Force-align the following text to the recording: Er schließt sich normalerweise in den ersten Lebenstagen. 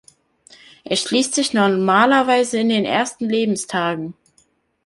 Er 0.83 0.95
schließt 0.95 1.35
sich 1.35 1.53
normalerweise 1.53 2.57
in 2.57 2.69
den 2.69 2.85
ersten 2.85 3.29
Lebenstagen. 3.29 4.15